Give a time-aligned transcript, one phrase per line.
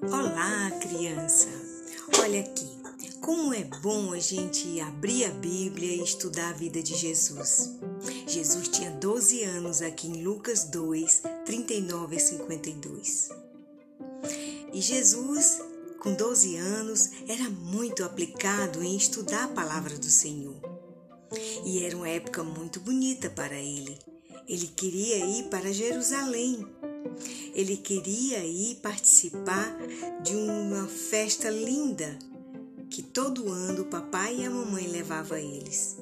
[0.00, 1.48] Olá, criança!
[2.20, 2.68] Olha aqui,
[3.20, 7.72] como é bom a gente abrir a Bíblia e estudar a vida de Jesus.
[8.24, 13.28] Jesus tinha 12 anos aqui em Lucas 2, 39 a 52.
[14.72, 15.58] E Jesus,
[15.98, 20.60] com 12 anos, era muito aplicado em estudar a palavra do Senhor.
[21.66, 23.98] E era uma época muito bonita para ele.
[24.46, 26.64] Ele queria ir para Jerusalém
[27.58, 29.76] ele queria ir participar
[30.22, 32.16] de uma festa linda
[32.88, 35.98] que todo ano o papai e a mamãe levavam eles.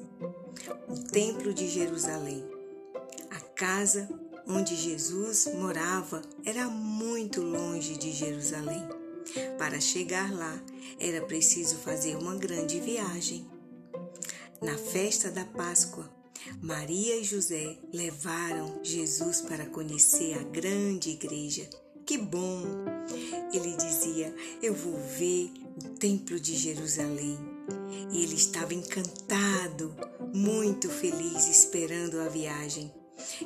[0.87, 2.45] O Templo de Jerusalém.
[3.31, 4.07] A casa
[4.47, 8.87] onde Jesus morava era muito longe de Jerusalém.
[9.57, 10.61] Para chegar lá,
[10.99, 13.47] era preciso fazer uma grande viagem.
[14.61, 16.07] Na festa da Páscoa,
[16.61, 21.69] Maria e José levaram Jesus para conhecer a grande igreja.
[22.05, 22.63] Que bom!
[23.53, 25.51] Ele dizia: Eu vou ver
[25.83, 27.37] o Templo de Jerusalém.
[28.11, 29.93] E ele estava encantado,
[30.33, 32.91] muito feliz, esperando a viagem.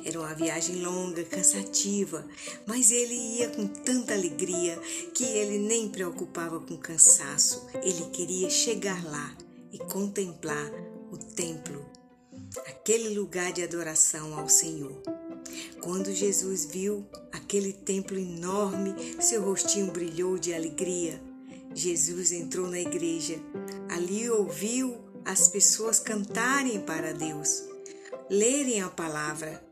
[0.04, 2.26] Era uma viagem longa, cansativa,
[2.66, 4.78] mas ele ia com tanta alegria
[5.14, 7.66] que ele nem preocupava com cansaço.
[7.82, 9.36] Ele queria chegar lá
[9.72, 10.70] e contemplar
[11.10, 11.84] o templo
[12.66, 15.02] aquele lugar de adoração ao Senhor.
[15.80, 21.20] Quando Jesus viu aquele templo enorme, seu rostinho brilhou de alegria.
[21.74, 23.40] Jesus entrou na igreja.
[23.88, 27.64] Ali ouviu as pessoas cantarem para Deus,
[28.28, 29.62] lerem a palavra,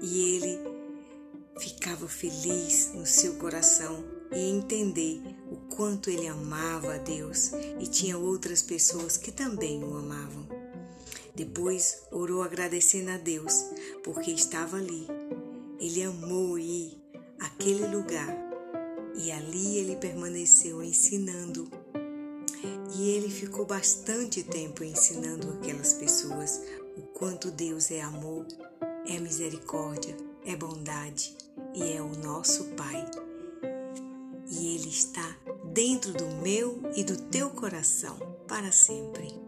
[0.00, 0.58] e ele
[1.58, 8.16] ficava feliz no seu coração e entender o quanto ele amava a Deus e tinha
[8.16, 10.59] outras pessoas que também o amavam.
[11.40, 13.64] Depois orou agradecendo a Deus
[14.04, 15.06] porque estava ali.
[15.78, 17.02] Ele amou ir
[17.38, 18.28] àquele lugar
[19.16, 21.66] e ali ele permaneceu ensinando.
[22.94, 26.60] E ele ficou bastante tempo ensinando aquelas pessoas
[26.98, 28.46] o quanto Deus é amor,
[29.08, 30.14] é misericórdia,
[30.44, 31.34] é bondade
[31.74, 33.10] e é o nosso Pai.
[34.46, 35.38] E Ele está
[35.72, 39.40] dentro do meu e do teu coração para sempre.